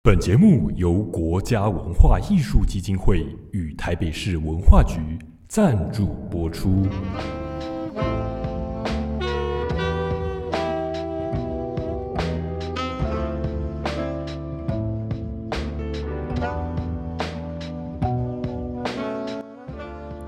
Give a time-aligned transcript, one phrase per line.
[0.00, 5.18] 本节目由国家文化艺术基金会与台北市文化局
[5.48, 6.86] 赞助播出。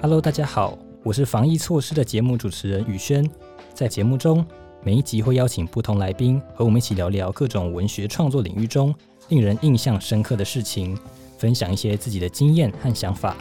[0.03, 3.25] Hello，大家好，我是防疫措施的节目主持人宇轩。
[3.73, 4.45] 在节目中，
[4.83, 8.93] 每一集会邀请不同来宾和我们一起聊聊各种文学创作领域中
[9.31, 10.99] 令人印象深刻的事情，
[11.39, 13.37] 分享一些自己的经验和想法。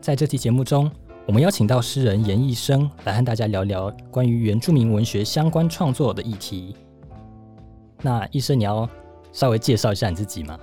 [0.00, 0.90] 在这期节目中，
[1.26, 6.74] 我们邀请到诗人严艺生来和大家聊聊关于原住民文学相关创作的议题。
[8.00, 8.88] 那医生，你要
[9.32, 10.58] 稍微介绍一下你自己吗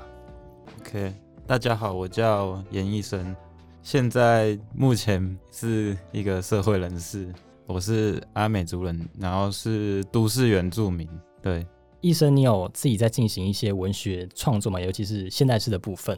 [0.80, 1.14] ？OK，
[1.46, 3.36] 大家好，我叫严医生，
[3.84, 7.32] 现在目前是一个社会人士，
[7.70, 11.08] 我是阿美族人，然后是都市原住民。
[11.40, 11.64] 对，
[12.02, 14.82] 医生，你有自己在进行一些文学创作吗？
[14.82, 16.18] 尤其是现代诗的部分。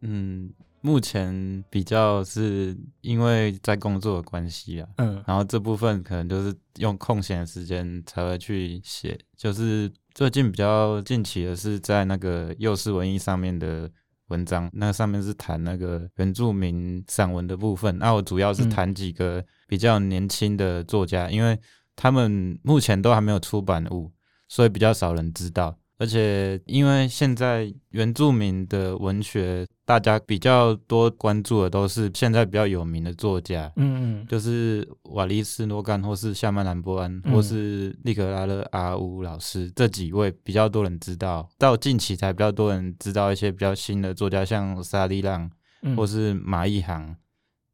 [0.00, 13.90] 嗯，目前比较是因为在工作的关系啊，嗯然后这部分可能就是用空闲的时间才会去写，就是最近比较近期的是在那个幼师文艺上面的
[14.28, 21.58] 文章，那上面是谈那个原住民散文的部分，那我主要是嗯谈几个比较年轻的作家，因为
[21.94, 24.12] 他们目前都还没有出版物，
[24.48, 25.78] 所以比较少人知道。
[25.98, 41.48] 而且，因为现在原住民的文学，大家比较多关注的都是现在比较有名的作家，嗯嗯就是瓦利斯诺干，或是夏曼兰波安，嗯或是利格拉勒阿乌老师这几位比较多人知道。
[41.56, 45.50] 到近期才比较多人知道一些比较新的作家，像沙利浪
[45.82, 47.16] 嗯，或是马一航，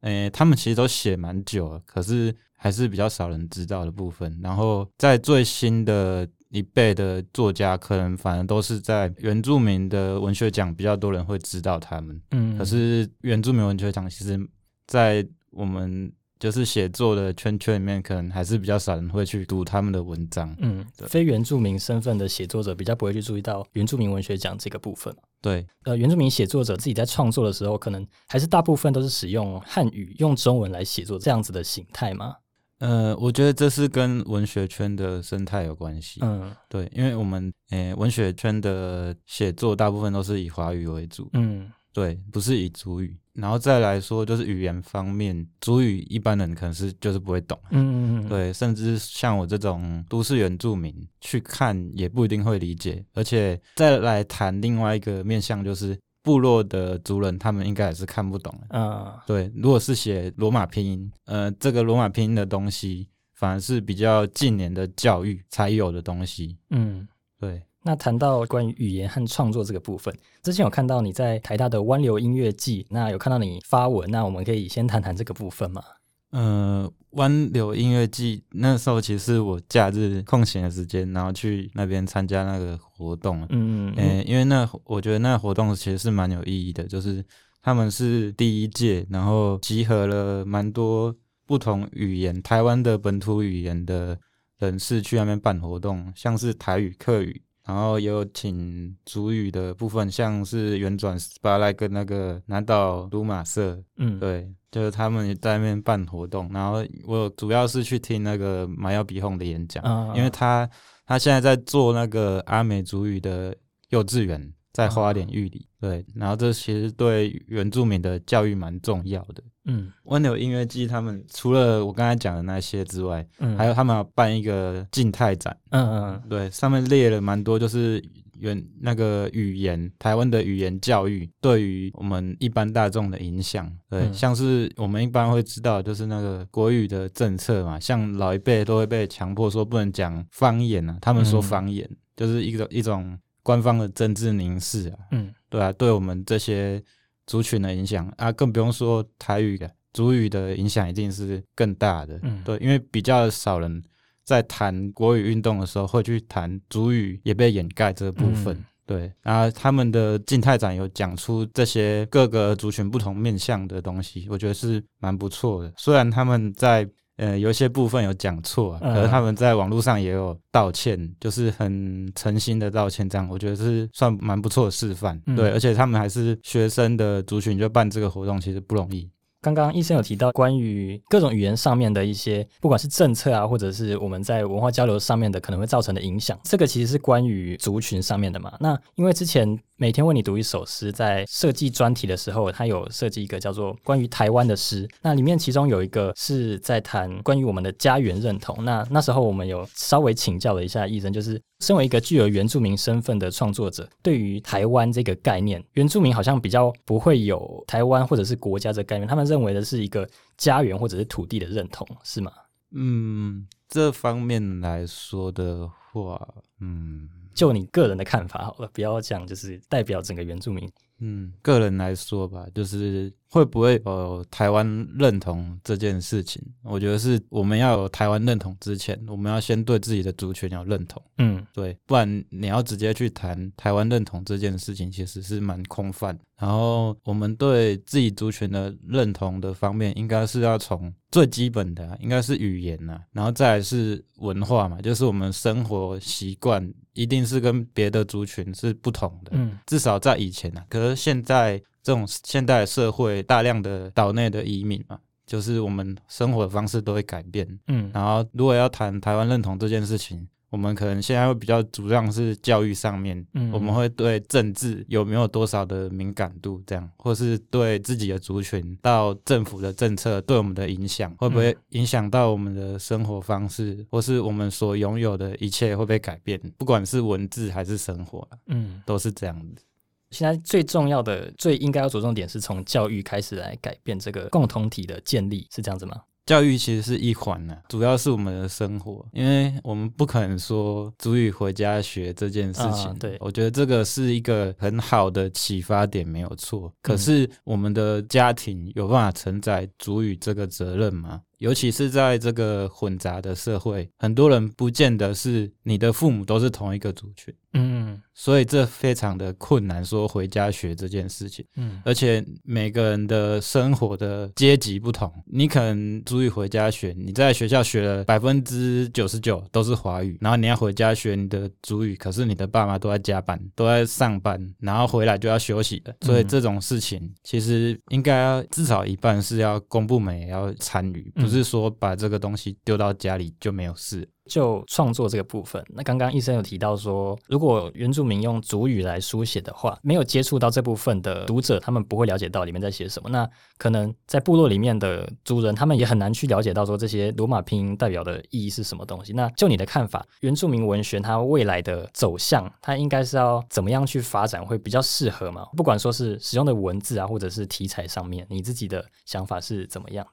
[0.02, 4.38] 诶、他们其实都写蛮久了，可是还是比较少人知道的部分。
[4.42, 12.20] 然后在最新的一辈的作家，可能反而都是在原住民的文学奖比较多人会知道他们。
[12.32, 14.38] 嗯，可是原住民文学奖其实，
[14.86, 20.54] 在我们就是写作的圈圈里面，可能还是比较少人会去读他们的文章。
[20.58, 25.14] 嗯，非原住民身份的写作者比较不会去注意到原住民文学奖这个部分。
[25.40, 32.34] 对，呃，原住民写作者自己在创作的时候，可能还是大部分都是使用汉语、用中文来写作这样子的形态吗？
[32.82, 36.18] 呃，我觉得这是跟文学圈的生态有关系。
[36.20, 43.16] 嗯对，因为我们诶、文学圈的写作大部分都是以华语为主，嗯对，不是以族语。
[43.34, 47.56] 然后再来说，就是语言方面，族语一般人可能是就是不会懂。
[47.70, 58.66] 嗯嗯，对，甚至像我这种都市原住民去看也不一定会理解，而且再来谈另外一个面向，就是部落的族人，他们应该也是看不懂的。
[58.70, 66.56] 嗯对，如果是写罗马拼音，呃，这个罗马拼音的东西，反而是比较近年的教育才有的东西。
[66.70, 67.06] 嗯。
[67.40, 75.82] 对，那谈到关于语言和创作这个部分，之前有看到你在台大的湾流音乐季，那有看到你发文，那我们可以先谈谈这个部分吗？
[76.32, 83.46] 呃，湾流音乐季那时候其实是我假日空闲的时间，然后去那边参加那个活动。
[83.50, 87.22] 嗯诶、因为那我觉得那活动其实是蛮有意义的，就是
[87.62, 91.14] 他们是第一届，然后集合了蛮多
[91.46, 94.18] 不同语言、台湾的本土语言的
[94.58, 110.68] 人士去那边办活动，像是台语、客语，然后也有请主语的部分，像是原转斯巴赖跟那个南岛鲁马社，嗯，对，就是他们在那边办活动，然后我主要是去听那个马耀比哄的演讲，啊因为他
[111.06, 113.54] 他现在在做那个阿美主语的
[113.90, 119.42] 幼稚园，在花莲玉里，对，然后这其实对原住民的教育蛮重要的。
[119.64, 128.02] 嗯温流音乐季他们除了我刚才讲的那些之外，嗯，还有他们要办一个静态展，嗯嗯对，上面列了蛮多，就是
[128.40, 133.70] 原那个语言，台湾的语言教育对于我们一般大众的影响。
[133.88, 146.82] 对，嗯像是我们一般会知道，就是那个国语的政策嘛，像老一辈都会被强迫说不能讲方言啊，他们说嗯方言、就是一种一种官方的政治凝视啊，嗯对啊，对我们这些
[147.26, 149.70] 族群的影响啊，更不用说台语的。
[149.92, 153.82] 族语的影响一定是更大的，嗯对，因为比较少人
[154.24, 165.70] 在谈国语运动的时候会去谈族语也被掩盖这个部分，嗯对，然后他们的静态展有讲出这些各个族群不同面向的东西，我觉得是蛮不错的。
[165.76, 175.20] 虽然他们在呃有一些部分有讲错、可是他们在网络上也有道歉，就是很诚心的道歉，这样我觉得是算蛮不错的示范。
[175.26, 179.10] 嗯对，而且他们还是学生的族群，就办这个活动其实不容易。
[179.40, 188.56] 刚刚医生有提到关于各种语言上面的一些，不管是政策啊，或者是我们在文化交流上面的可能会造成的影响，这个其实是关于族群上面的嘛。
[188.60, 198.64] 那因为之前每天为你读一首诗，在设计专题的时候，它有设计一个叫做关于台湾的诗，那里面其中有一个是在谈关于我们的家园认同。
[198.64, 212.30] 那那时候我们有稍微请教了一下医生，就是身为一个具有原住民身份的创作者，对于台湾这个概念，原住民好像比较不会有台湾或者是国家这概念，他们认为的是一个家园或者是土地的认同，是吗？
[212.70, 216.28] 嗯，这方面来说的话，
[216.60, 220.70] 嗯，就你个人的看法好了，不要讲就是代表整个原住民。
[221.00, 231.02] 嗯，个人来说吧，就是会不会有台湾认同这件事情，我觉得是我们要有台湾认同之前，我们要先对自己的族群有认同。
[231.16, 236.14] 嗯，对，不然你要直接去谈台湾认同这件事情，其实是蛮空泛。
[236.38, 249.30] 然后我们对自己族群的认同的方面，应该是要从最基本的，应该是语言呐，然后再来是文化嘛，就是我们生活习惯一定是跟别的族群是不同的。
[249.34, 257.46] 嗯，至少在以前啊，可是现在这种现代社会，大量的岛内的移民嘛，就是我们生活的方式都会改变。
[257.68, 279.62] 嗯，然后如果要谈台湾认同这件事情，我们可能现在会比较主张是教育上面，嗯我们会对政治有没有多少的敏感度，这样，或是对自己的族群到政府的政策对我们的影响，会不会影响到我们的生活方式，或是我们所拥有的一切会被改变，不管是文字还是生活啊，嗯，都是这样的。
[280.12, 285.96] 现在最重要的、最应该要着重点是从教育开始来改变这个共同体的建立，是这样子吗？
[286.24, 292.84] 教育其实是一环呢、主要是我们的生活，因为我们不可能说足语回家学这件事情。
[292.84, 296.72] 啊对我觉得这个是一个很好的启发点，没有错。
[296.80, 301.20] 可嗯是我们的家庭有办法承载足语这个责任吗？
[301.38, 309.82] 尤其是在这个混杂的社会，很多人不见得是你的父母都是同一个族群，嗯所以这非常的困难。
[309.84, 311.44] 说回家学这件事情。
[311.56, 334.08] 嗯而且每个人的生活的阶级不同，你可能足以回家学，你在学校学了百分之九十九都是华语，然后你要回家学你的主语，可是你的爸妈都在加班，都在上班，然后回来就要休息了，所以这种事情其实应该要至少一半是要公部门也要参与，嗯不是说把这个东西丢到家里就没有事。
[334.26, 343.08] 就创作这个部分，那刚刚医生有提到说，如果原住民用族语来书写的话，没有接触到这部分的读者，他们不会了解到里面在写什么。
[343.10, 343.28] 那
[343.58, 349.12] 可能在部落里面的族人，他们也很难去了解到说这些罗马拼音代表的意义是什么东西。
[349.12, 355.46] 那就你的看法，原住民文学它未来的走向，它应该是要怎么样去发展会比较适合嘛？
[355.56, 360.06] 不管说是使用的文字啊，或者是题材上面，你自己的想法是怎么样？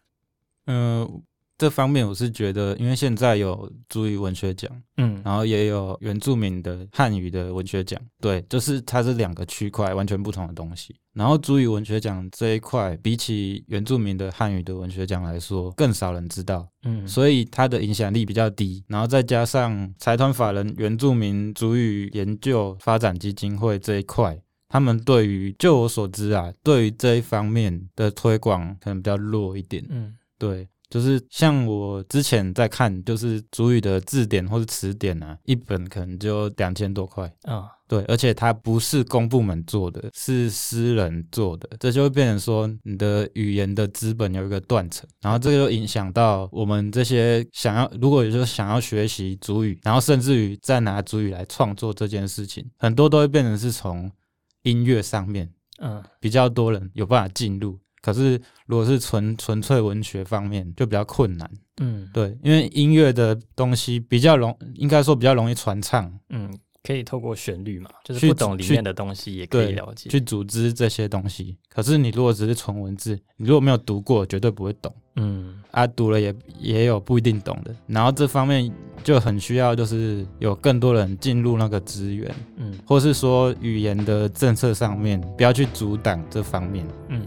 [0.66, 1.22] 嗯、
[1.60, 4.72] 这方面我是觉得，因为现在有足语文学奖。
[4.98, 10.96] 嗯然后也有原住民的汉语的文学奖，对，就是它是两个区块完全不同的东西。
[11.14, 18.84] 然后族语文学奖这一块，比起原住民的汉语的文学奖来说，更少人知道，嗯所以它的影响力比较低。
[18.88, 24.40] 然后再加上财团法人原住民族语研究发展基金会这一块。
[24.72, 29.84] 他们对于，就我所知啊，对于这一方面的推广可能比较弱一点。
[29.90, 37.32] 嗯对，就是像我之前在看，就是主语的字典或是词典啊，一本可能就两千多块。
[37.44, 54.12] 啊对，而且它不是公部门做的，是私人做的，这就会变成说你的语言的资本有一个断层，然后这个就影响到我们这些想要，如果也就是想要学习主语，然后甚至于再拿主语来创作这件事情，很多都会变成是从
[54.62, 61.50] 音乐上面嗯比较多人有办法进入，可是如果是纯纯粹文学方面就比较困难。
[61.82, 66.54] 嗯对，因为音乐的东西比较容，应该说比较容易传唱，嗯，
[66.84, 70.10] 可以透过旋律嘛，就是不懂里去面的东西也可以了解。
[70.10, 71.58] 去组织这些东西。
[71.70, 74.94] 可是你如果只是纯文字，你如果没有读过，绝对不会懂。
[75.16, 77.74] 嗯啊，读了也也有不一定懂的。
[77.88, 78.70] 然后这方面
[79.02, 86.86] 就很需要，就是有更多人进入那个资源，嗯或是说语言的政策上面，不要去阻挡这方面。
[87.08, 87.26] 嗯。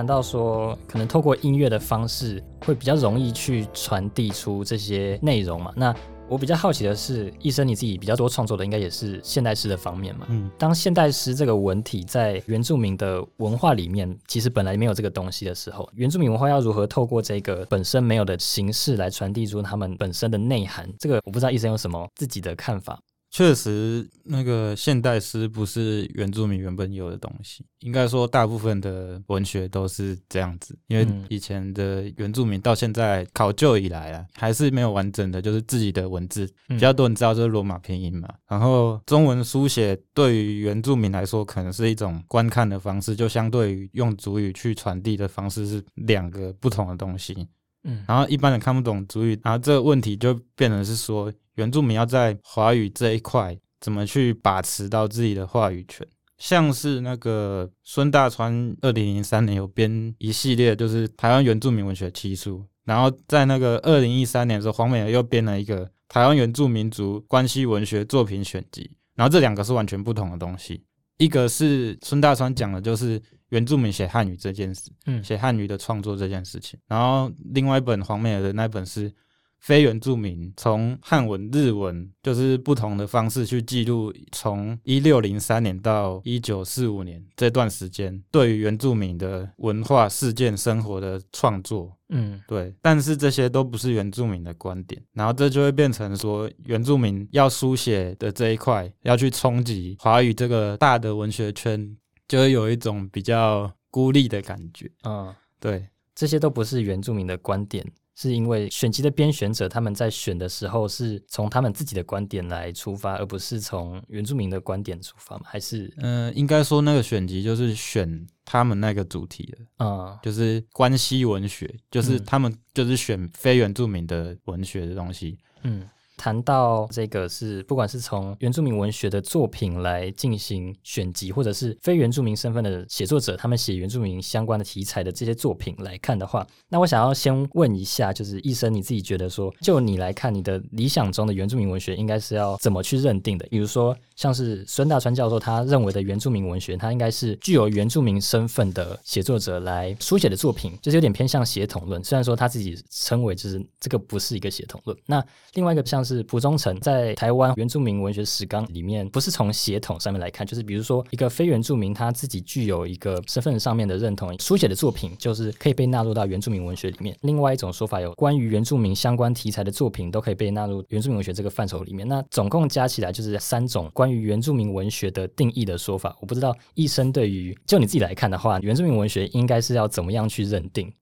[0.00, 5.74] 谈到说，可能透过音乐的方式，会比较容易去传递出这些内容嘛。
[5.76, 5.94] 那
[6.26, 10.24] 我比较好奇的是，医生你自己比较多创作的应该也是现代诗的方面嘛？
[10.30, 20.90] 嗯，当现代诗这个文体在原住民的文化里面，其实本来没有这个东西的时候，原住民文化要如何透过这个本身没有的形式来传递出他们本身的内涵？
[20.98, 22.98] 这个我不知道医生有什么自己的看法。
[23.30, 27.64] 确实，那个现代诗不是原住民原本有的东西。
[27.78, 36.44] 应该说，大部分的文学都是这样子，因为嗯以前的原住民到现在考究以来啊，还是没有完整的，就是自己的文字。
[36.68, 47.46] 嗯比较多人知道就是罗马拼音嘛，然后中文书写对于原住民来说，可能是一种观看的方式，就相对于用族语去传递的方式是两个不同的东西。
[47.84, 56.06] 嗯然后一般人看不懂族语，然后这个问题就变成是说，原住民要在华语这一块怎么去把持到自己的话语权。
[56.38, 70.82] 像是那个孙大川二零零三年有编一系列就是台湾原住民文学七书，然后在那个二零一三年的时候，黄美儿又编了一个台湾原住民族关系文学作品选集，然后这两个是完全不同的东西。
[71.18, 76.80] 一个是孙大川讲的就是原住民写汉语这件事，嗯写汉语的创作这件事情。
[76.88, 79.12] 然后另外一本黄美儿的那本是
[79.60, 91.96] 非原住民从汉文、日文，就是不同的方式去记录从一六零三年到一九四五年这段时间对于原住民的文化事件、生活的创作。
[92.12, 104.90] 嗯对，但是这些都不是原住民的观点，然后这就会变成说，原住民要书写的这一块要去冲击华语这个大的文学圈，就会有一种比较孤立的感觉。
[105.04, 107.86] 嗯，对，这些都不是原住民的观点，
[108.20, 115.44] 是因为选集的编选者他们在选的时候是从他们自己的观点来出发，而不是从原住民的观点出发吗？
[115.46, 125.38] 还是嗯、应该说那个选集就是选他们那个主题的，嗯就是关系文学，就是嗯他们就是选非原住民的文学的东西。
[125.62, 125.88] 嗯，
[126.20, 143.46] 谈到这个是不管是从原住民文学的作品来进行选集，或者是非原住民身份的写作者他们写原住民相关的题材的这些作品来看的话，那我想要先问一下，就是医生你自己觉得说，就你来看，你的理想中的原住民文学应该是要怎么去认定的？
[143.46, 152.04] 比如说，像是孙大川教授他认为的原住民文学，它应该是具有原住民身份的写作者来书写的作品，就是有点偏向协同论。
[152.04, 155.24] 虽然说他自己称为就是这个不是一个协同论，那
[155.54, 167.16] 另外一个像是是蒲忠诚在台湾原住民文学史纲里面，不是从协同上面来看，就是比如说一个非原住民他自己具有一个身份上面的认同，书写的作品就是可以被纳入到原住民文学里面。
[167.22, 172.06] 另外一种说法有关于原住民相关题材的作品都可以被纳入原住民文学这个范畴里面。
[172.08, 176.16] 那总共加起来就是三种关于原住民文学的定义的说法。
[176.20, 180.92] 我不知道医生对于就你自己来看的话，原住民文学应该是要怎么样去认定？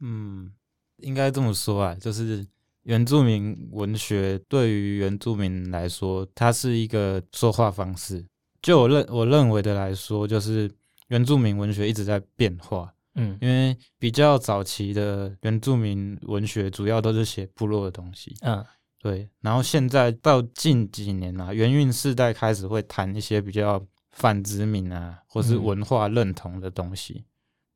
[0.00, 0.50] 嗯，
[0.98, 2.46] 应该这么说啊，就是
[2.86, 8.24] 原住民文学对于原住民来说，它是一个说话方式。
[8.62, 10.70] 就我认我认为的来说，就是
[11.08, 18.64] 原住民文学一直在变化，嗯因为比较早期的原住民文学主要都是写部落的东西，嗯
[19.00, 19.28] 对。
[19.40, 27.24] 然后现在到近几年啊，元运世代开始会谈一些比较反殖民啊，或是嗯文化认同的东西。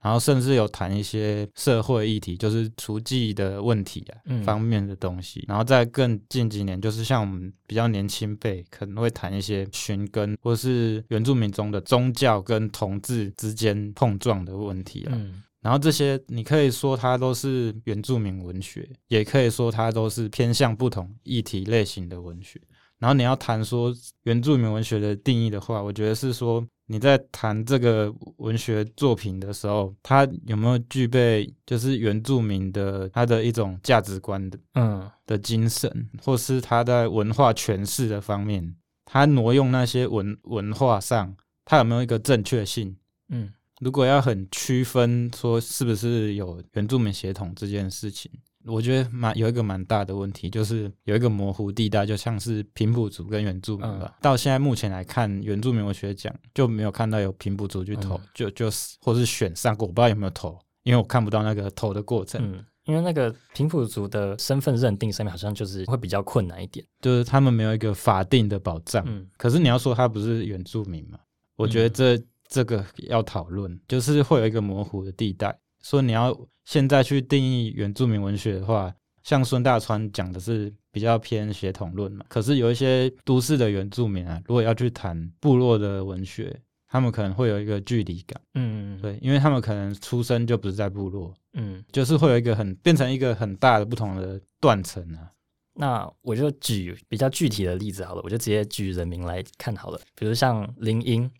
[0.03, 5.45] 然后甚至有谈一些社会议题，就是厨技的问题啊、嗯方面的东西。
[5.47, 15.13] 然后在更近几年，就是像我们比较年轻辈，可能会谈一些寻根，或是原住民中的宗教跟同志之间碰撞的问题啊。
[15.15, 22.59] 嗯然后这些你可以说它都是原住民文学，也可以说它都是偏向不同议题类型的文学。
[22.99, 42.97] 然后你要谈说原住民文学的定义的话，我觉得是说你在谈这个文学作品的时候，它有没有具备就是原住民的他的一种价值观的嗯的精神，或是他在文化诠释的方面，他挪用那些文文化上，他有没有一个正确性？
[43.29, 48.29] 嗯如果要很区分说是不是有原住民血统这件事情，
[48.67, 54.17] 我觉得蛮有一个蛮大的问题，就是有一个模糊地带，就像是平埔族跟原住民吧。
[54.21, 62.41] 到现在目前来看，原住民文学奖就没有看到有平埔族去投，嗯就就是或是选上过，我不知道有没有投，因为我看不到那个投的过程。
[62.43, 66.85] 嗯，因为那个平埔族的身份认定上面好像就是会比较困难一点。
[67.01, 69.03] 就是他们没有一个法定的保障。
[69.07, 71.19] 嗯可是你要说他不是原住民嘛？
[71.57, 75.59] 我觉得这、这个要讨论，就是会有一个模糊的地带。
[75.83, 82.25] 说你要现在去定义原住民文学的话，像孙大川讲的是比较偏血统论嘛。
[82.29, 86.55] 可是有一些都市的原住民啊，如果要去谈部落的文学，
[86.89, 95.31] 他们可能会有一个距离感，嗯对，因为他们可能出生就不是在部落，嗯，就是会有一个很变成一个很大的不同的断层啊。
[95.75, 100.01] 那我就举比较具体的例子好了，我就直接举人名来看好了。
[100.17, 101.31] 比如像林英，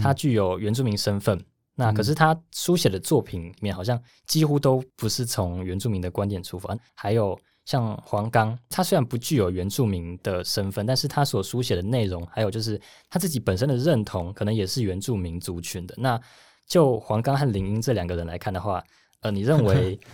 [0.00, 1.38] 他具有原住民身份，
[1.74, 6.76] 那可是他书写的作品里面好像几乎都不是从原住民的观点出发。
[6.94, 15.94] 还有像黄冈，他虽然不具有原住民的身份，但是他所书写的内容，还有就是他自己本身的认同，可能也是原住民族群的。
[15.98, 16.20] 那
[16.66, 18.82] 就黄冈和林英这两个人来看的话，
[19.20, 19.98] 呃，你认为？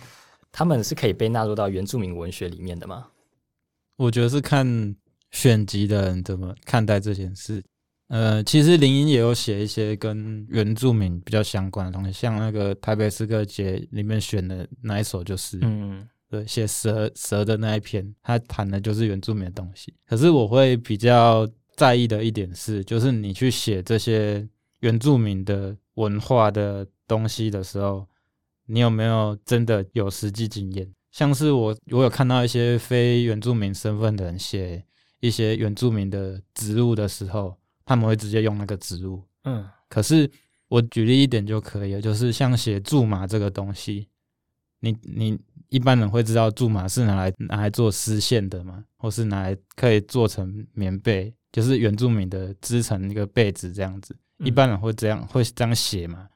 [0.51, 3.05] 他们是可以被纳入到原住民文学里面的吗？
[3.97, 4.95] 我觉得是看
[5.29, 7.63] 选集的人怎么看待这件事。
[8.09, 19.93] 呃，其实林英也有写一些跟原住民比较相关的东西，像那个台北诗歌节里面选的那一首就是，嗯，对，写蛇蛇的那一篇，他谈的就是原住民的东西。
[20.05, 24.47] 可是我会比较在意的一点是，就是你去写这些
[24.81, 28.05] 原住民的文化的东西的时候。
[28.71, 30.87] 你有没有真的有实际经验？
[31.09, 34.85] 像是我，我有看到一些非原住民身份的人写
[35.21, 37.57] 一些原住民的植物的时候，
[37.89, 39.19] 他们会直接用那个植物。
[39.45, 40.29] 嗯，可是
[40.67, 44.07] 我举例一点就可以了，就是像写苎麻这个东西，
[44.81, 48.83] 你你一般人会知道苎麻是拿来拿来做丝线的嘛？
[48.95, 56.29] 或是拿来可以做成棉被，就是原住民的织成一个被子这样子，一般人会这样会这样写嘛？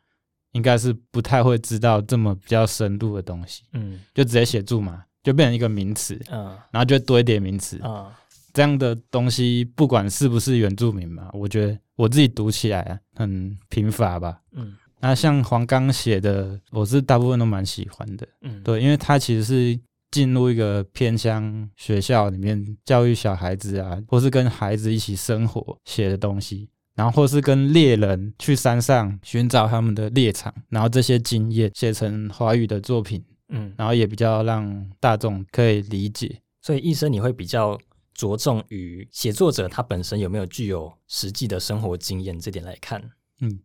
[0.53, 8.19] 应该是不太会知道这么比较深度的东西，嗯，就直接写住嘛，就变成一个名词，嗯，然后就多一点名词，啊，
[8.53, 19.79] 这样的东西不管是不是原住民嘛，我觉得我自己读起来很贫乏吧，嗯，那像黄刚写的，我是大部分都蛮喜欢的，嗯，对，因为他其实是
[20.11, 26.69] 进入一个偏乡学校里面教育小孩子啊，或是跟孩子一起生活写的东西。
[26.95, 33.19] 然后或是跟猎人去山上寻找他们的猎场，然后这些经验写成华语的作品，
[33.49, 36.39] 嗯，然后也比较让大众可以理解。
[36.61, 37.75] 所以，医生你会比较
[38.13, 43.01] 着重于写作者他本身有没有具有实际的生活经验这点来看。
[43.41, 43.59] 嗯，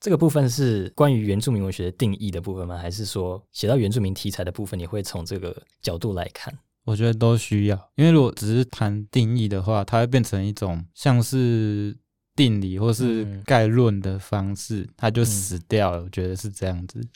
[0.00, 2.76] 这个部分是关于原住民文学的定义的部分吗？
[2.76, 6.52] 还是说写到原住民题材的部分，你会从这个角度来看？
[6.84, 11.96] 我觉得都需要，因为如果只是谈定义的话，它会变成一种像是。
[12.34, 16.02] 定理或是概论的方式，它就死掉了。
[16.02, 17.06] 我觉得是这样子。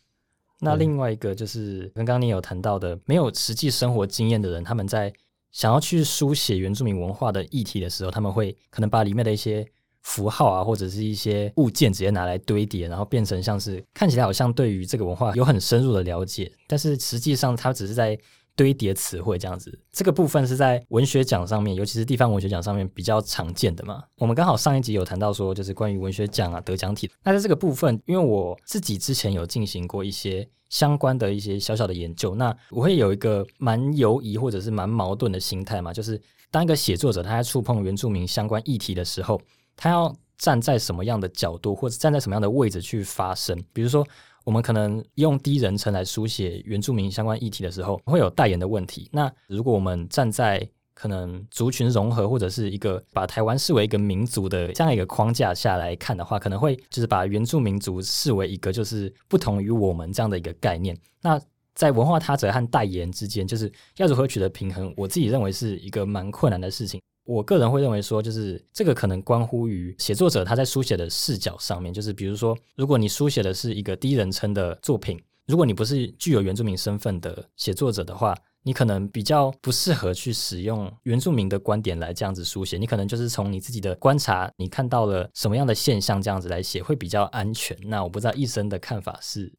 [0.60, 5.10] 那另外一个就是刚刚你有谈到的，没有实际生活经验的人，他们在
[5.56, 9.66] 想要去书写原住民文化的议题的时候，他们会可能把里面的一些
[10.02, 18.18] 符号啊，或者是一些物件直接拿来堆叠，然后变成像是看起来好像对于这个文化有很深入的了解，但是实际上他只是在。
[18.56, 24.02] 堆叠词汇这样子，这个部分是在文学奖上面，尤其是地方文学奖上面比较常见的嘛。
[24.16, 27.08] 我们刚好上一集有谈到说，就是关于文学奖啊得奖体。
[27.22, 39.38] 那在这个部分，因为我自己之前有进行过一些相关的一些小小的研究，那我会有一个蛮犹疑或者是蛮矛盾的心态嘛，就是当一个写作者他在触碰原住民相关议题的时候，
[39.76, 44.06] 他要站在什么样的角度或者站在什么样的位置去发声，比如说。
[44.46, 49.08] 我们可能用第一人称来书写原住民相关议题的时候，会有代言的问题。
[49.10, 60.96] 那如果我们站在可能族群融合或者是一个把台湾视为一个民族的这样一个框架下来看的话，可能会就是把原住民族视为一个就是不同于我们这样的一个概念。
[61.20, 61.40] 那
[61.74, 67.00] 在文化他者和代言之间，就是要如何取得平衡，我自己认为是一个蛮困难的事情。
[67.26, 71.92] 我个人会认为说，就是这个可能关乎于写作者他在书写的视角上面。
[71.92, 82.76] 就是比如说，如果你书写的是一个第一人称的作品，如果你不是具有原住民身份的写作者的话，你可能比较不适合去使用原住民的观点来这样子书写。
[82.78, 87.76] 你可能就是从你自己的观察，你看到了什么样的现象，这样子来写会比较安全。
[87.84, 89.52] 那我不知道医生的看法是，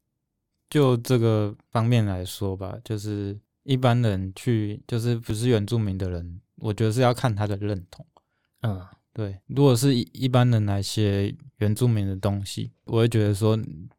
[0.68, 6.40] 就这个方面来说吧，就是一般人去，就是不是原住民的人。
[6.60, 8.04] 我觉得是要看他的认同，
[8.62, 9.38] 嗯，对。
[9.46, 13.58] 如果是一一般人来写原住民的东西，我会觉得说，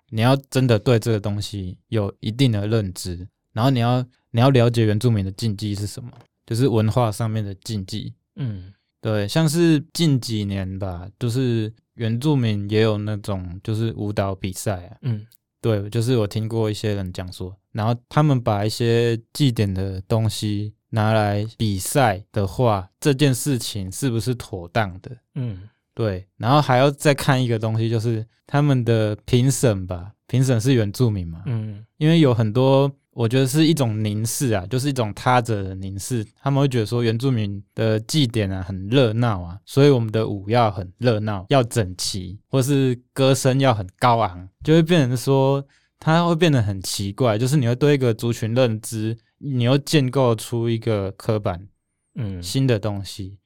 [0.09, 6.11] 你要真的对这个东西有一定的认知，然后你要你要了解原住民的禁忌是什么，
[6.45, 9.27] 就是文化上面的禁忌，嗯，对。
[9.27, 15.25] 像是近几年吧，就是原住民也有那种就是舞蹈比赛啊，嗯，
[15.61, 20.73] 对，就是我听过一些人讲说，然后他们把一些祭典的东西。
[20.89, 25.11] 拿来比赛的话，这件事情是不是妥当的？
[25.35, 26.25] 嗯，对。
[26.37, 31.43] 然后还要再看一个东西，就是他们的评审吧，评审是原住民嘛？
[31.45, 36.25] 嗯，因为有很多，我觉得是一种凝视啊，就是一种他者的凝视。
[36.41, 45.63] 他们会觉得说，原住民的祭典啊很热闹啊，所以我们的舞要很热闹，要整齐，或是歌声要很高昂，就会变成说，
[45.99, 49.15] 它会变得很奇怪，就是你会对一个族群认知。
[49.39, 51.67] 你又建构出一个刻板
[52.15, 52.41] 嗯。
[52.43, 53.37] 新的东西，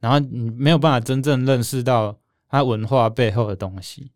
[0.00, 4.10] 然后你没有办法真正认识到它文化背后的东西。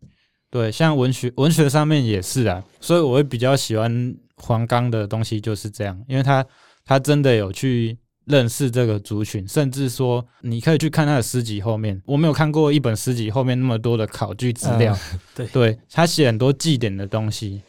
[0.49, 6.45] 对，像文学文学上面也是啊，所以我会比较喜欢黄冈的东西就是这样，因为他
[6.85, 14.97] 他真的有去认识这个族群，甚至说你可以去看他的诗集后面，我没有看过一本诗集后面那么多的考据资料，
[15.35, 15.45] 对。
[15.47, 17.61] 对他写很多祭典的东西，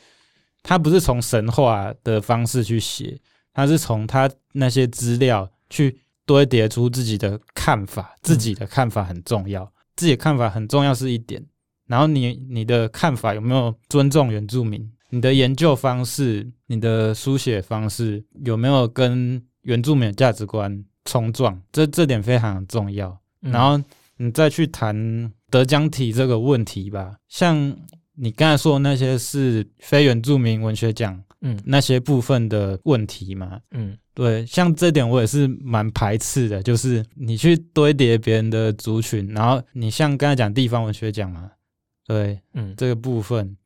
[0.62, 3.18] 他不是从神话的方式去写，
[3.56, 11.42] 他是从他那些资料去堆叠出自己的看法，自己的看法很重要，自己的看法很重要是一点，
[11.86, 14.86] 然后你你的看法有没有尊重原住民？
[15.08, 21.58] 你的研究方式、你的书写方式有没有跟原住民的价值观冲撞？
[21.72, 23.18] 这这点非常重要。
[23.40, 23.82] 嗯然后
[24.18, 27.74] 你再去谈得奖体这个问题吧，像
[28.16, 33.60] 你刚才说的那些是非原住民文学奖嗯那些部分的问题嘛？
[33.70, 41.50] 嗯对，像这点我也是蛮排斥的，就是你去堆叠别人的族群，然后你像刚才讲地方文学奖嘛，
[42.06, 43.56] 对嗯这个部分，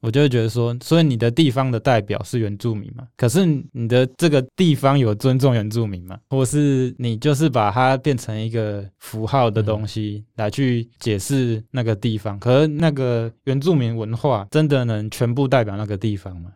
[0.00, 3.08] 我就会觉得说，所以你的地方的代表是原住民嘛？
[3.16, 6.16] 可是你的这个地方有尊重原住民吗？
[6.30, 12.38] 或是你就是把它变成一个符号的东西来去解释那个地方？
[12.38, 16.52] 可是那个原住民文化真的能全部代表那个地方吗？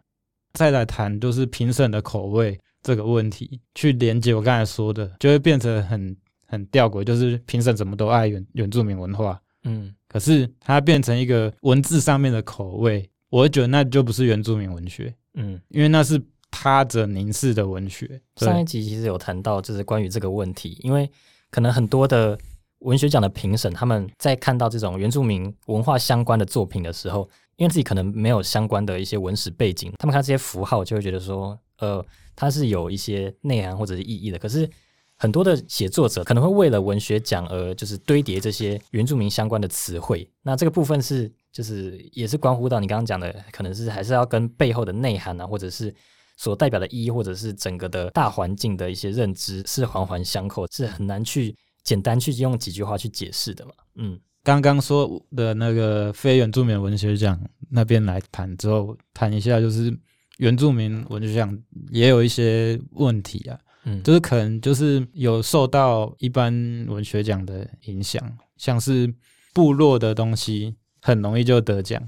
[0.54, 15.58] 再来谈就是评审的口味这个问题，去连接我刚才说的，就会变成很很吊诡，就是评审怎么都爱原原住民文化，嗯可是它变成一个文字上面的口味，我会觉得那就不是原住民文学，嗯。
[15.68, 18.20] 因为那是他者凝视的文学。
[18.36, 21.10] 上一，集其实有谈到，就是关于这个问题，因为
[21.50, 22.38] 可能很多的
[22.80, 34.38] 文学奖的评审，他们在看到这种原住民文化相关的作品的时候，因为自己可能没有相关的一些文史背景，他们看这些符号就会觉得说，呃，它是有一些内涵或者是意义的。
[34.38, 34.68] 可是
[35.16, 45.94] 很多的写作者可能会为了文学奖而就是堆叠这些原住民相关的词汇，那这个部分是就是也是关乎到你刚刚讲的，可能是还是要跟背后的内涵啊，或者是
[46.36, 53.72] 所代表的意义，或者是整个的大环境的一些认知是环环相扣，是很难去简单去用几句话去解释的嘛。
[53.96, 59.96] 嗯刚刚说的那个非原住民文学奖那边来谈之后，谈一下就是
[60.38, 61.56] 原住民文学奖
[61.90, 66.52] 也有一些问题啊，嗯，就是可能就是有受到一般
[66.88, 68.20] 文学奖的影响，
[68.56, 69.12] 像是
[69.54, 72.02] 部落的东西很容易就得奖。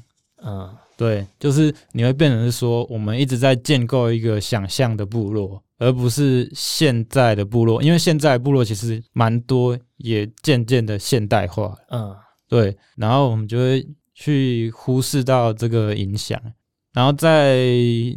[0.45, 11.77] 嗯对，就是你会变成是说，我们一直在建构一个想象的部落，而不是现在的部落，因为现在部落其实蛮多，也渐渐的现代化。
[11.91, 12.15] 嗯
[12.49, 16.41] 对，然后我们就会去忽视到这个影响，
[16.93, 17.67] 然后在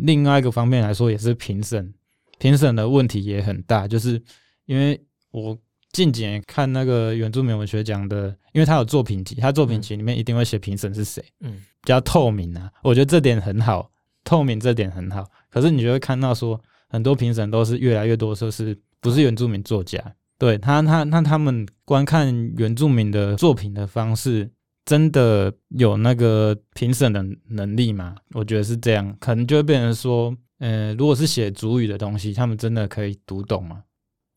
[0.01, 1.93] 另外一个方面来说，也是评审，
[2.37, 4.21] 评审的问题也很大，就是
[4.65, 4.99] 因为
[5.31, 5.57] 我
[5.91, 11.23] 近几年看那个原住民文学奖的，因为他有作品集，他作品集里面一定会写评审是谁。
[11.39, 13.89] 嗯比较透明啊，我觉得这点很好，
[14.25, 15.25] 透明这点很好。
[15.49, 16.59] 可是你就会看到说，
[16.89, 19.97] 很多评审都是越来越多说是不是原住民作家，
[20.37, 24.49] 对他他那他们观看原住民的作品的方式，
[24.85, 28.15] 真的有那个评审的能力吗？
[28.33, 33.83] 我觉得是这样，可能就会变成说，呃，如果是写主语的东西，他们真的可以读懂吗？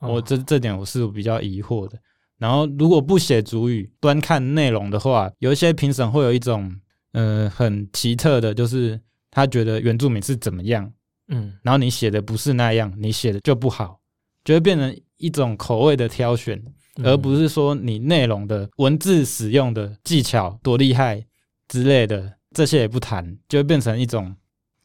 [0.00, 1.98] 哦我这这点我是比较疑惑的。
[2.38, 6.74] 然后如果不写主语，端看内容的话，有一些评审会有一种
[7.12, 8.98] 呃很奇特的，就是
[9.30, 10.90] 他觉得原住民是怎么样，
[11.28, 14.00] 嗯然后你写的不是那样，你写的就不好，
[14.42, 16.60] 就会变成一种口味的挑选，
[16.96, 21.24] 嗯而不是说你内容的文字使用的技巧多厉害
[21.68, 24.34] 之类的，这些也不谈，就会变成一种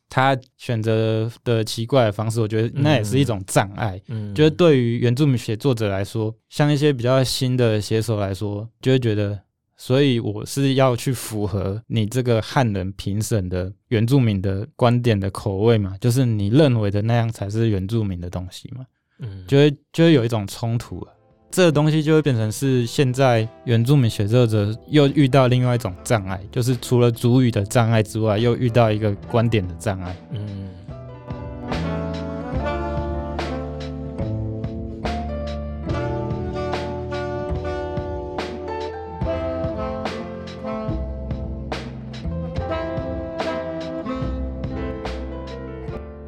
[0.08, 2.40] 他选择的奇怪的方式。
[2.40, 4.00] 我觉得那也是一种障碍。
[4.08, 9.42] 嗯就是对于原住民写作者来说，像一些比较新的写手来说，就会觉得，
[9.76, 18.86] 所以我是要去符合你这个汉人评审的原住民的观点的口味嘛，就是你认为的那样才是原住民的东西嘛，
[19.20, 21.08] 嗯就会就会有一种冲突了。
[21.52, 30.16] 这个东西就会变成是现在原住民写作者又遇到另外一种障碍，就是除了主语的障碍之外，又遇到一个观点的障碍。
[30.32, 30.70] 嗯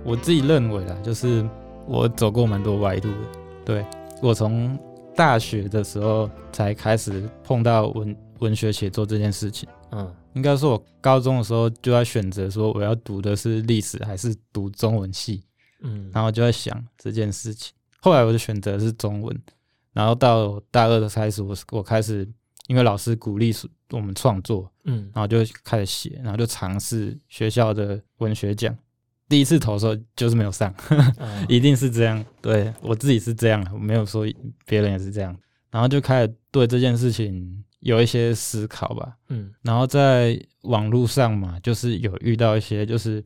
[0.06, 1.45] 我自己认为啦，就是
[1.88, 3.17] 我走过蛮多歪路的。
[3.65, 3.86] 对
[4.21, 4.78] 我从
[5.15, 9.67] 大学的时候才开始碰到文文学写作这件事情。
[9.91, 15.43] 嗯应该说，我高中的时候就在选择说我要读的是历史还是读中文系，
[15.82, 17.73] 嗯然后就在想这件事情。
[18.00, 19.36] 后来我就选择是中文，
[19.93, 22.28] 然后到大二的开始，我我开始
[22.67, 23.52] 因为老师鼓励
[23.89, 28.78] 我们创作，嗯然后就开始写，然后就尝试学校的文学奖。
[29.29, 30.73] 第一次投的时候就是没有上，
[31.17, 32.23] 嗯一定是这样。
[32.41, 34.25] 对我自己是这样，我没有说
[34.65, 35.37] 别人也是这样。
[35.69, 39.17] 然后就开始对这件事情有一些思考吧。
[39.29, 43.23] 嗯然后在网络上嘛，就是有遇到一些就是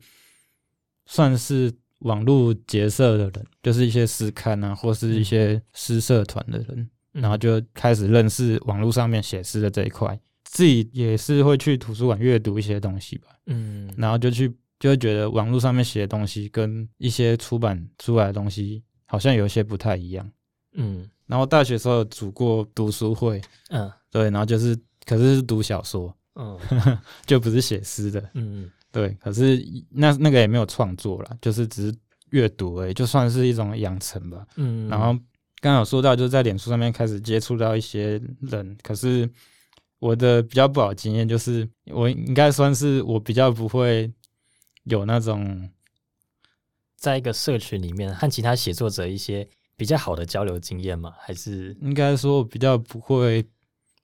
[1.06, 10.18] 算是网络结社的人，就是一些诗刊啊，或是一些诗社团的人，嗯然后就开始认识网络上面写诗的这一块。
[10.44, 20.28] 自己也是会去图书馆阅读一些东西吧，嗯然后就去就会觉得网络上面写的东西跟一些出版出来的东西好像有一些不太一样。
[20.72, 23.40] 嗯然后大学时候有组过读书会，
[23.70, 26.58] 嗯对，然后就是可是是读小说，嗯
[27.24, 29.16] 就不是写诗的，嗯对。
[29.20, 31.96] 可是那那个也没有创作啦，就是只是
[32.30, 34.44] 阅读而已，就算是一种养成吧。
[34.56, 35.12] 嗯，然后
[35.60, 39.30] 刚刚有说到，就是在脸书上面开始接触到一些人，可是
[40.00, 44.12] 我的比较不好的经验就是，我应该算是我比较不会
[44.84, 45.70] 有那种
[46.96, 51.14] 在一个社群里面和其他写作者一些比较好的交流经验吗？
[51.18, 53.44] 还是应该说比较不会，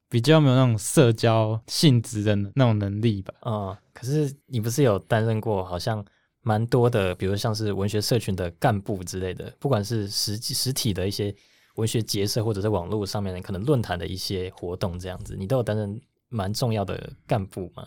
[0.09, 3.35] 比较没有那种社交性质的那种能力吧。
[3.43, 6.05] 嗯，可是你不是有担任过好像
[6.41, 11.35] 蛮多的，比如像是文学社群的干部之类的，不管是实际实体的一些
[11.75, 17.87] 文学结社，或者是网络上面的可能论坛的一些活动这样子，你都有担任蛮重要的干部嘛？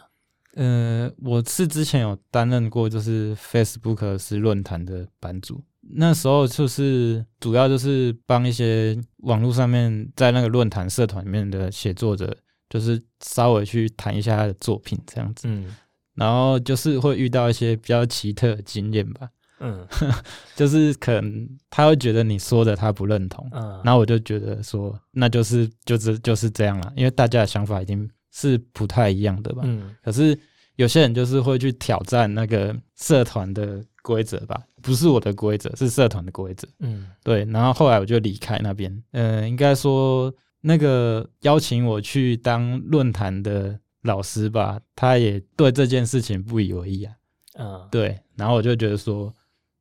[0.56, 5.64] 呃，我是之前有担任过，就是 Facebook 是论坛的版主。
[5.94, 12.36] 那时候就是主要就是帮一些网络上面在那个论坛社团里面的写作者，
[12.70, 15.48] 就是稍微去谈一下他的作品这样子。
[15.48, 15.76] 嗯
[16.14, 19.30] 然后就是会遇到一些比较奇特的经验吧，
[19.62, 19.88] 嗯
[20.58, 29.62] 就是可能他会觉得你说的他不认同，嗯，然后我就觉得说，那就是就是就是这样了，因为大家的想法已经是不太一样的吧。
[29.66, 30.38] 嗯可是
[30.78, 36.68] 有些人就是会去挑战那个社团的规则吧，不是我的规则，是社团的规则。
[36.80, 39.04] 嗯对，然后后来我就离开那边。
[39.12, 47.14] 呃，应该说那个邀请我去当论坛的老师吧，他也对这件事情不以为意啊。
[47.60, 49.32] 嗯对，然后我就觉得说，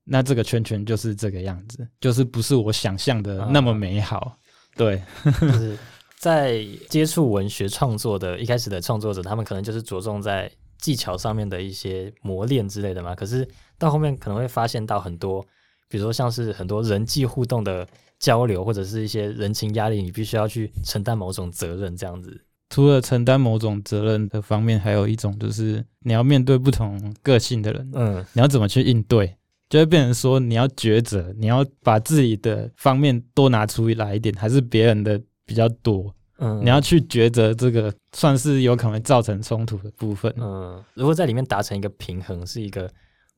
[0.05, 4.37] 那这个圈圈就是这个样子，就是不是我想象的那么美好。
[4.77, 5.03] 对，
[5.41, 5.79] 就是
[6.21, 13.15] 在接触文学创作的一开始的创作者，他们可能就是着重在技巧上面的一些磨练之类的嘛。
[13.15, 15.43] 可是到后面可能会发现到很多，
[15.89, 22.39] 比如说像是很多人际互动的交流，或者是一些人情压力，你必须要去承担某种责任，这样子。
[22.69, 29.35] 除了承担某种责任的方面，还有一种就是你要面对不同个性的人，嗯你要怎么去应对，
[29.71, 35.19] 就会变成说你要抉择，你要把自己的方面多拿出来一点，还是别人的
[35.51, 40.33] 比较多，嗯，你要去抉择这个算是有可能造成冲突的部分。
[40.37, 42.89] 嗯，如果在里面达成一个平衡，是一个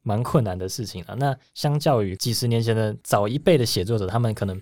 [0.03, 1.15] 蛮困难的事情啊。
[1.15, 4.61] 那相较于几十年前的早一辈的写作者，他们可能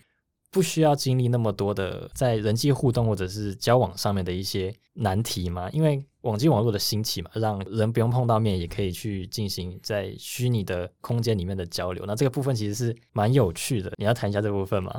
[0.52, 12.04] 不需要经历那么多的在人际互动或者是交往上面的一些难题嘛，因为网际网络的兴起嘛，让人不用碰到面也可以去进行在虚拟的空间里面的交流。
[12.06, 14.92] 那这个部分其实是蛮有趣的，你要谈一下这部分吗？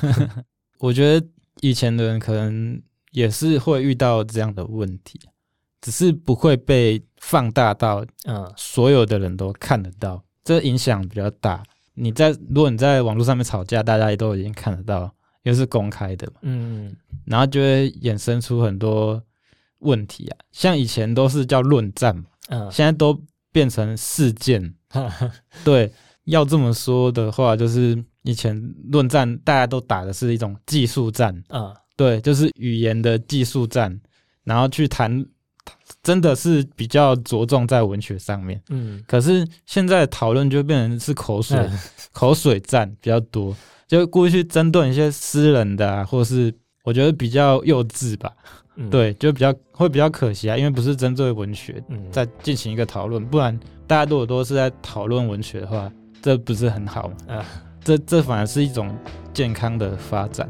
[0.80, 1.26] 我觉得
[1.60, 2.80] 以前的人可能
[3.12, 5.20] 也是会遇到这样的问题，
[5.80, 11.62] 只是不会被放大到嗯所有的人都看得到，这影响比较大。
[11.94, 16.94] 你在如果你在网络上面吵架，大家也都已经看得到，又是公开的嘛，嗯
[17.24, 19.22] 然后就会衍生出很多
[19.80, 20.38] 问题啊。
[20.52, 24.74] 像以前都是叫论战嘛，嗯现在都变成事件。
[24.94, 25.10] 嗯
[25.64, 25.92] 对，
[26.24, 28.54] 要这么说的话，就是以前
[28.92, 33.98] 论战大家都打的是一种技术战，嗯对，就是语言的技术战，
[34.44, 35.24] 然后去谈，
[36.02, 38.60] 真的是比较着重在文学上面。
[38.68, 39.02] 嗯。
[39.08, 41.78] 可是现在讨论就变成是口水、嗯
[42.12, 46.52] 口水战比较多，就故意去争论一些私人的啊，或是
[46.84, 48.30] 我觉得比较幼稚吧。
[48.76, 57.16] 嗯，对，就比较会比较可惜啊，因为不是针对文学嗯，在进行一个讨论，不然大家如果都是在讨论文学的话，这不是很好吗？
[57.28, 57.46] 啊
[57.82, 58.94] 这这反而是一种
[59.32, 60.48] 健康的发展。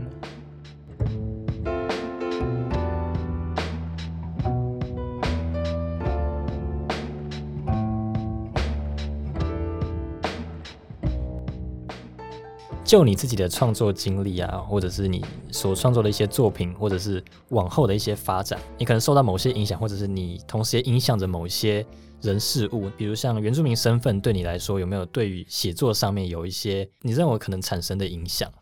[12.85, 21.85] 就你自己的创作经历啊，或者是你所创作的一些作品，或者是往后的一些发展，你可能受到某些影响，或者是你同时也影响着某些
[22.23, 28.53] 人事物，比如像原住民身份，对你来说有没有对于写作上面有一些你认为可能产生的影响？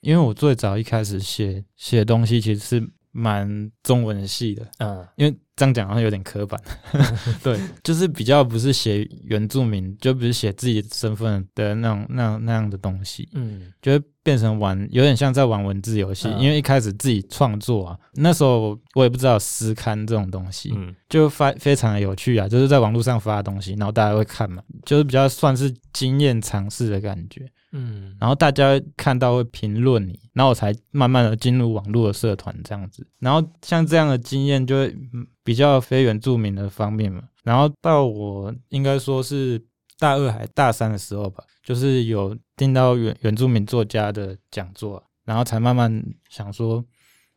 [0.00, 6.60] 因为我最早一开始写写东西其实是蛮中文系的，嗯因为这样讲好像有点刻板，
[7.42, 13.72] 对，就是比较不是写原住民，就不是写自己身份的那种那样那样的东西，嗯。
[13.80, 16.26] 就会变成玩，有点像在玩文字游戏。
[16.28, 16.40] 嗯。
[16.40, 20.92] 因为一开始自己创作啊，那时候我也不知道诗刊这种东西，嗯。
[21.08, 27.48] 就发非常的有趣啊，就是在网络上发东西，然后大家会看嘛，就是比较算是经验尝试的感觉。
[27.76, 33.06] 嗯然后大家看到会评论你，然后我才慢慢的进入网络的社团这样子。
[33.18, 34.96] 然后像这样的经验就会
[35.42, 37.22] 比较非原住民的方面嘛。
[37.42, 39.60] 然后到我应该说是
[39.98, 46.82] 大二还大三的时候吧，就是有听到原原住民作家的讲座，然后才慢慢想说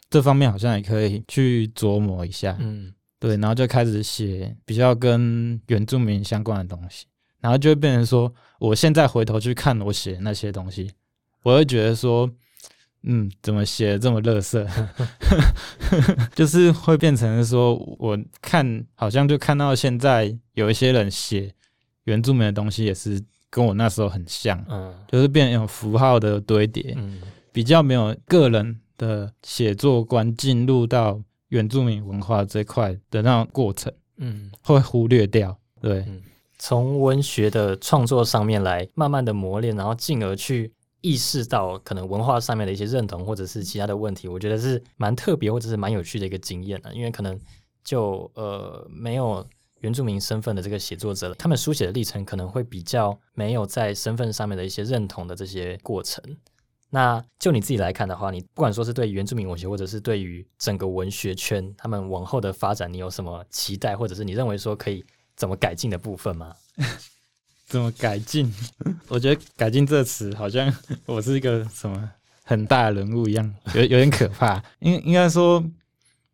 [0.09, 2.55] 这方面好像也可以去琢磨一下。
[2.59, 7.07] 嗯对，然后就开始写比较跟原住民相关的东西，
[7.39, 10.91] 然后就会变成说，我现在回头去看我写的那些东西，
[11.43, 12.29] 我会觉得说，
[13.03, 14.67] 嗯，怎么写的这么垃圾？
[16.35, 21.53] 就是会变成说，我看好像就看到现在有一些人写
[22.05, 27.21] 原住民的东西，也是跟我那时候很像，嗯就是变成符号的堆叠，嗯
[27.51, 35.57] 比较没有个人的写作观进入到原住民文化这块的那种过程，嗯，会忽略掉。
[35.79, 36.05] 对，
[36.57, 47.39] 从文学的创作上面来慢慢的磨练，然后进而去意识到可能文化上面的一些认同或者是其他的问题，我觉得是蛮特别或者是蛮有趣的一个经验的、因为可能
[47.83, 49.45] 就呃没有
[49.81, 56.23] 原住民身份的这个写作者，他们书写的历程可能会比较没有在身份上面的一些认同的这些过程。
[56.89, 65.05] 那就你自己来看的话，你不管说是对原住民文学，或者是对于整个文学圈他们往后的发展，你有什么期待，或者是你认为说可以
[65.37, 66.53] 怎么改进的部分吗？
[67.67, 68.53] 怎么改进？
[69.07, 70.73] 我觉得“改进”这词好像
[71.05, 72.09] 我是一个什么
[72.43, 74.61] 很大的人物一样，有有点可怕。
[74.79, 75.63] 应应该说，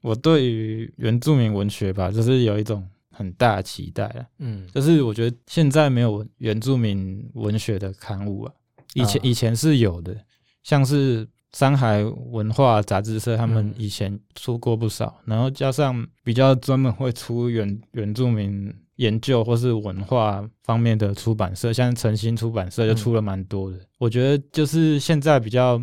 [0.02, 4.26] 我对于原住民文学吧，就是有一种很大的期待啊。
[4.40, 8.54] 嗯就是我觉得现在没有原住民文学的刊物啊，
[8.94, 10.16] 以前、啊以前是有的，
[10.62, 23.80] 像是山海文化杂志社，他们嗯以前出过不少，然后加上比较专门会出原原住民研究或是文化方面的出版社，像诚心出版社就出了蛮多的。
[23.98, 25.82] 我觉得就是现在比较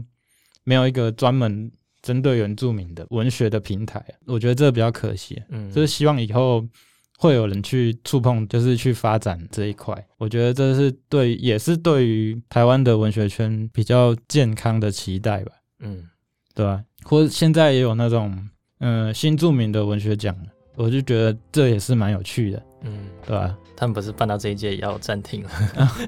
[0.64, 1.70] 没有一个专门
[2.02, 5.42] 针对原住民的文学的平台，我觉得这比较可惜。
[5.48, 6.64] 嗯，就是希望以后
[7.18, 9.94] 会有人去触碰，就是去发展这一块。
[10.16, 16.08] 我觉得这是对，也是对于台湾的文学圈比较健康的期待吧，嗯
[16.54, 18.30] 对吧、或者现在也有那种
[18.80, 20.36] 嗯、呃新著名的文学奖，
[20.76, 22.92] 我就觉得这也是蛮有趣的，嗯，
[23.26, 25.50] 对啊、他们不是办到这一届也要暂停了？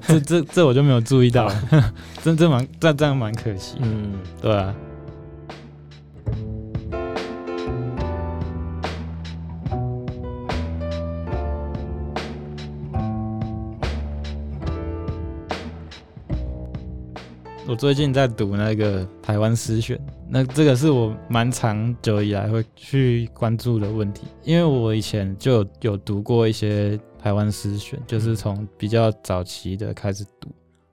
[0.07, 1.63] 这这这我就没有注意到了，
[2.23, 4.13] 这这蛮这这样蛮可惜，嗯。
[4.41, 4.73] 对啊。
[17.65, 19.99] 我最近在读那个台湾诗选，
[20.29, 30.49] 那这个是我蛮长久以来会去关注的问题，因为我以前就有有读过一些台湾诗选，就是从比较早期的开始读，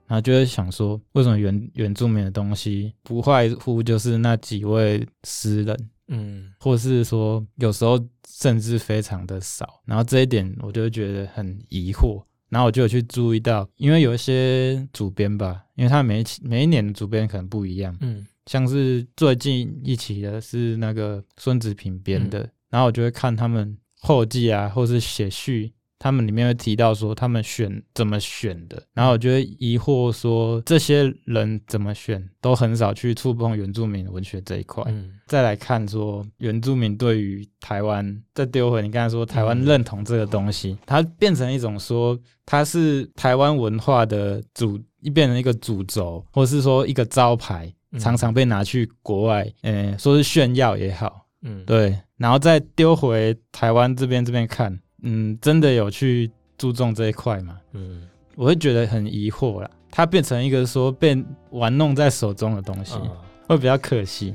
[0.07, 12.23] 然后就会想说，为什么原原住民的东西不外乎就是那几位诗人，嗯或是说有时候甚至非常的少，然后这一点我就会觉得很疑惑。
[12.51, 18.27] 然后我就有去注意到，因为有一些主编吧，因为他每一期每一年的主编可能不一样，嗯。
[18.47, 25.71] 像是最近一期的是那个孙子平编的，然后我就会看他们后记啊，或是写序，
[26.03, 34.83] 他们里面会提到说他们选怎么选的，然后我就会疑惑说这些人怎么选都很少去触碰原住民文学这一块。
[34.87, 35.11] 嗯。
[35.27, 44.79] 再来看说原住民对于台湾，再丢回你刚才说台湾认同这个东西，它变成一种说它是台湾文化的主，
[45.13, 47.99] 变成一个主轴，或是说一个招牌，嗯。
[47.99, 57.57] 常常被拿去国外，呃，说是炫耀也好，嗯，对，然后再丢回台湾这边这边看，嗯，真的有去注重这一块吗？
[57.73, 58.01] 嗯
[58.35, 63.11] 我会觉得很疑惑啦，它变成一个说被玩弄在手中的东西，啊
[63.47, 64.33] 会比较可惜。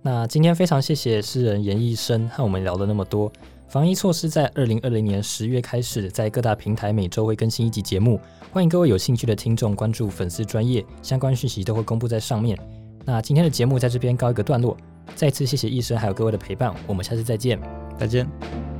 [0.00, 3.30] 那今天非常谢谢诗人严医生和我们聊了那么多。
[3.66, 8.18] 防疫措施在二零二零年十月开始，在各大平台每周会更新一集节目，
[8.52, 12.56] 欢迎各位有兴趣的听众关注粉丝专业，相关讯息都会公布在上面。
[13.04, 14.76] 那今天的节目在这边告一个段落，
[15.16, 17.60] 再次谢谢医生还有各位的陪伴，我们下次再见。
[17.98, 18.77] 再见。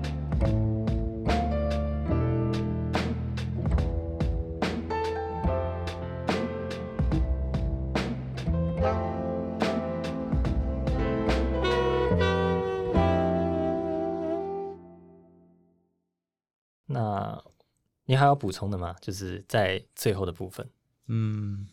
[18.29, 18.95] 要补充的吗？
[19.01, 20.69] 就是在最后的部分，
[21.07, 21.69] 嗯，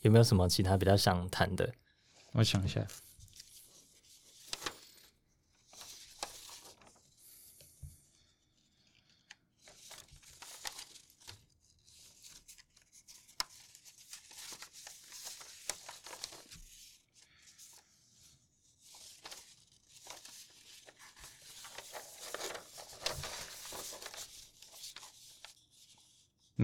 [0.00, 1.74] 有没有什么其他比较想谈的？
[2.32, 2.86] 我想一下，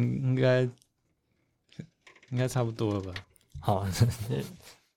[0.02, 0.62] 应该
[2.30, 3.14] 应该差不多了吧？
[3.60, 3.86] 好，